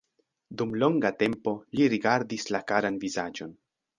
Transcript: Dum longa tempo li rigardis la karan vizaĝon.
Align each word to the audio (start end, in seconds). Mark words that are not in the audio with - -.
Dum 0.61 0.71
longa 0.83 1.11
tempo 1.19 1.53
li 1.79 1.87
rigardis 1.95 2.49
la 2.57 2.63
karan 2.73 2.97
vizaĝon. 3.07 3.55